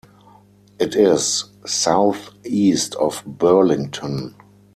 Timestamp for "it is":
0.79-1.43